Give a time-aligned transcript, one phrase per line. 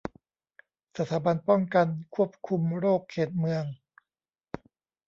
[0.97, 3.65] สถาบันป้องกันควบคุมโรคเขตเมือง